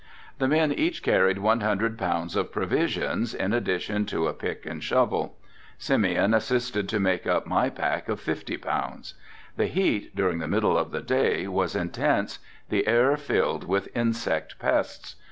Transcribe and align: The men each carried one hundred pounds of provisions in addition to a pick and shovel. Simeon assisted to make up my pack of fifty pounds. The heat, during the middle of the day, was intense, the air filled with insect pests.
The 0.39 0.47
men 0.47 0.71
each 0.71 1.03
carried 1.03 1.37
one 1.37 1.59
hundred 1.61 1.95
pounds 1.95 2.35
of 2.35 2.51
provisions 2.51 3.35
in 3.35 3.53
addition 3.53 4.07
to 4.07 4.27
a 4.27 4.33
pick 4.33 4.65
and 4.65 4.83
shovel. 4.83 5.37
Simeon 5.77 6.33
assisted 6.33 6.89
to 6.89 6.99
make 6.99 7.27
up 7.27 7.45
my 7.45 7.69
pack 7.69 8.09
of 8.09 8.19
fifty 8.19 8.57
pounds. 8.57 9.13
The 9.57 9.67
heat, 9.67 10.15
during 10.15 10.39
the 10.39 10.47
middle 10.47 10.75
of 10.75 10.89
the 10.89 11.03
day, 11.03 11.47
was 11.47 11.75
intense, 11.75 12.39
the 12.69 12.87
air 12.87 13.15
filled 13.15 13.65
with 13.65 13.95
insect 13.95 14.57
pests. 14.57 15.17